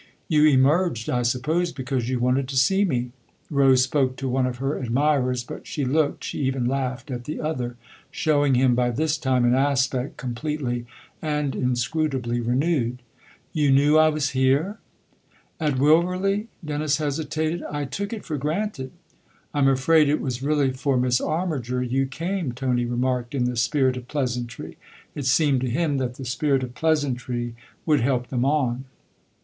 [0.27, 3.11] "You emerged, I suppose, because you wanted to see me."
[3.51, 7.39] Rose spoke to one of her admirers, but she looked, she even laughed, at the
[7.39, 7.75] other,
[8.09, 10.87] showing him by this time an aspect completely
[11.21, 13.03] and inscru tably renewed."
[13.53, 14.79] You knew I was here?"
[15.59, 18.89] 202 THE OTHER HOUSE" At Wilverley?" Dennis hesitated." I took it for granted.""
[19.53, 23.95] I'm afraid it was really for Miss Armiger you came," Tony remarked in the spirit
[23.97, 24.79] of pleasantry.
[25.13, 27.53] It seemed to him that the spirit of pleasantry
[27.85, 28.85] would help them on.